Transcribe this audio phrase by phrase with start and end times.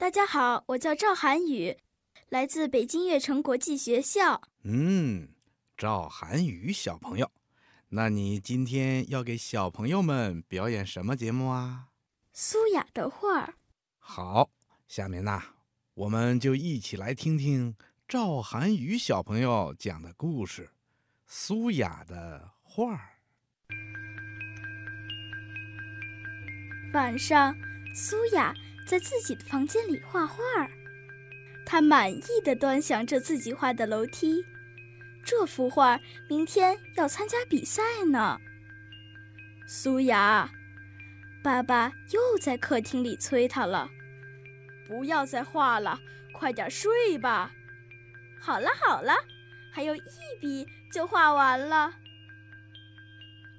[0.00, 1.76] 大家好，我叫赵涵宇，
[2.28, 4.40] 来自北京悦城国际学校。
[4.62, 5.30] 嗯，
[5.76, 7.28] 赵涵宇小朋友，
[7.88, 11.88] 那你今天要给小朋友们表演什么节目啊？
[12.32, 13.54] 苏雅的画儿。
[13.98, 14.50] 好，
[14.86, 15.42] 下面呢，
[15.94, 17.74] 我们就一起来听听
[18.06, 20.66] 赵涵宇小朋友讲的故事
[21.26, 23.18] 《苏雅的画儿》。
[26.94, 27.52] 晚上，
[27.92, 28.54] 苏雅。
[28.88, 30.42] 在自己的房间里画画，
[31.66, 34.42] 他满意的端详着自己画的楼梯。
[35.22, 38.40] 这幅画明天要参加比赛呢。
[39.66, 40.50] 苏雅，
[41.42, 43.90] 爸爸又在客厅里催他了
[44.88, 46.00] ：“不要再画了，
[46.32, 47.52] 快点睡吧。”
[48.40, 49.12] 好了好了，
[49.70, 50.00] 还有一
[50.40, 51.92] 笔就画完了。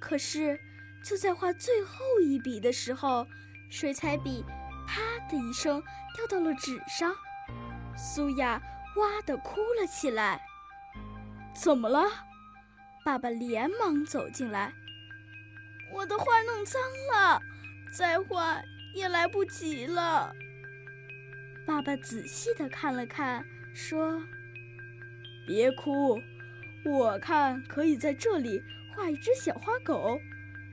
[0.00, 0.58] 可是
[1.04, 3.24] 就在画最后一笔的时候，
[3.70, 4.44] 水彩笔。
[5.30, 5.82] 的一声，
[6.14, 7.14] 掉到了纸上。
[7.96, 8.60] 苏雅
[8.96, 10.40] 哇的哭了起来。
[11.54, 12.04] 怎么了？
[13.04, 14.72] 爸爸连忙走进来。
[15.92, 16.80] 我的画弄脏
[17.12, 17.40] 了，
[17.96, 18.60] 再画
[18.94, 20.32] 也来不及了。
[21.66, 24.20] 爸爸仔细的看了看，说
[25.46, 26.18] ：“别哭，
[26.84, 28.62] 我看可以在这里
[28.94, 30.18] 画一只小花狗，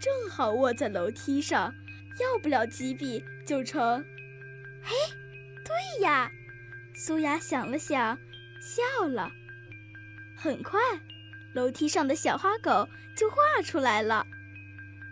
[0.00, 1.72] 正好卧在楼梯上。”
[2.18, 4.02] 要不了几笔就成。
[4.88, 4.94] 嘿，
[5.64, 6.30] 对呀，
[6.94, 8.16] 苏雅想了想，
[8.60, 9.28] 笑了。
[10.36, 10.78] 很快，
[11.54, 14.24] 楼梯上的小花狗就画出来了。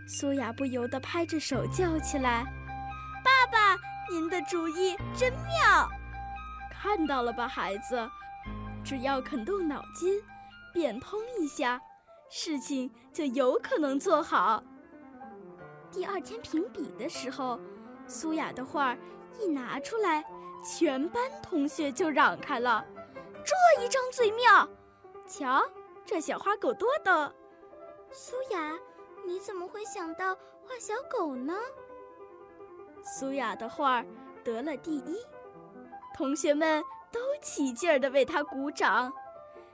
[0.07, 2.45] 苏雅不由得拍着手叫起来
[3.21, 3.77] ：“爸爸，
[4.09, 5.89] 您的主意真妙！
[6.71, 8.09] 看到了吧，孩子？
[8.81, 10.21] 只要肯动脑筋，
[10.71, 11.81] 变通一下，
[12.29, 14.63] 事情就有可能做好。”
[15.91, 17.59] 第二天评比的时候，
[18.07, 18.95] 苏雅的画
[19.39, 20.23] 一拿出来，
[20.63, 22.85] 全班同学就嚷开了
[23.43, 24.67] ：“这一张最妙！
[25.27, 25.63] 瞧，
[26.05, 27.31] 这小花狗多逗！”
[28.11, 28.77] 苏雅，
[29.25, 31.53] 你怎么会想到画小狗呢？
[33.03, 34.03] 苏雅的画
[34.43, 35.17] 得了第一，
[36.13, 39.11] 同学们都起劲儿地为她鼓掌。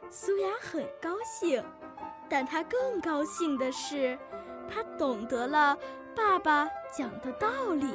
[0.10, 1.64] 苏雅很高兴，
[2.28, 4.18] 但她更高兴的是，
[4.68, 5.78] 她懂得了。
[6.16, 7.88] 爸爸讲的道理。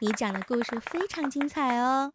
[0.00, 2.12] 你讲的故事非常精彩哦！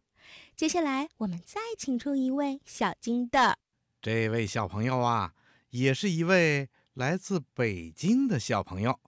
[0.55, 3.57] 接下来我们再请出一位小金的。
[4.01, 5.33] 这位小朋友啊，
[5.71, 8.99] 也是一位来自北京的小朋友。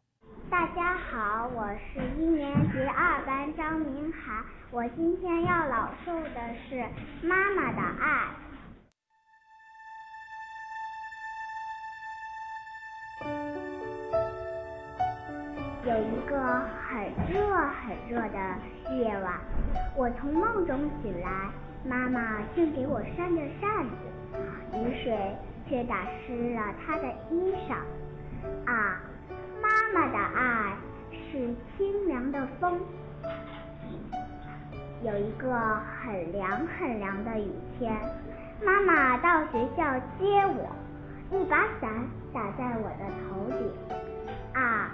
[0.49, 6.75] 大家好，我是一年级二班张明涵，我今天要朗诵的是
[7.21, 8.27] 《妈妈的爱》。
[15.85, 16.35] 有一个
[16.89, 19.39] 很热很热的夜晚，
[19.95, 21.29] 我从梦中醒来，
[21.83, 23.95] 妈妈正给我扇着扇子，
[24.73, 25.15] 雨水
[25.69, 27.75] 却打湿了她的衣裳。
[28.65, 28.99] 啊，
[29.61, 30.73] 妈妈的爱
[31.11, 32.81] 是清凉的风。
[35.03, 35.53] 有一个
[36.01, 37.95] 很凉很凉的雨天，
[38.65, 40.67] 妈妈到学校接我，
[41.29, 41.91] 一把伞
[42.33, 43.71] 打在我的头顶。
[44.55, 44.89] 啊。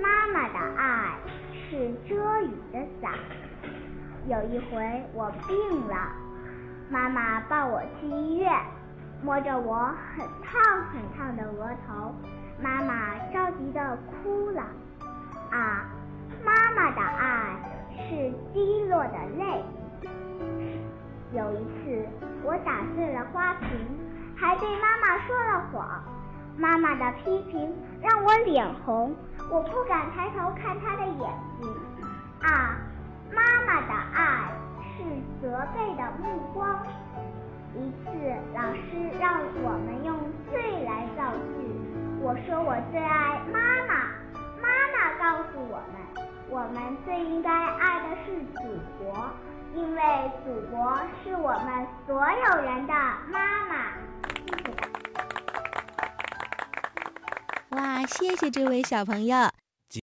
[0.00, 1.16] 妈妈的爱
[1.52, 3.12] 是遮雨的伞。
[4.26, 6.12] 有一回我病了，
[6.88, 8.52] 妈妈抱我去医院，
[9.22, 12.14] 摸着我很烫很烫的额头，
[12.62, 14.62] 妈妈着急的哭了。
[15.50, 15.86] 啊，
[16.44, 17.56] 妈妈的爱
[17.96, 19.64] 是滴落的泪。
[21.32, 22.08] 有一次
[22.42, 23.68] 我打碎了花瓶，
[24.36, 26.02] 还对妈妈说了谎，
[26.58, 29.14] 妈妈的批评让我脸红。
[29.50, 31.30] 我不敢抬头看她的眼
[31.60, 31.74] 睛，
[32.42, 32.76] 啊，
[33.32, 34.50] 妈妈的爱
[34.96, 35.04] 是
[35.40, 36.84] 责备的目光。
[37.74, 38.10] 一次，
[38.54, 40.18] 老师让我们用
[40.50, 41.80] 最来造句，
[42.20, 43.94] 我说我最爱妈妈。
[44.60, 48.62] 妈妈告诉我们，我们最应该爱的是祖
[48.98, 49.30] 国，
[49.74, 50.02] 因为
[50.44, 52.92] 祖国是我们所有人的
[53.30, 53.74] 妈妈。
[54.34, 55.27] 谢谢。
[57.70, 59.50] 哇，谢谢这位小朋友。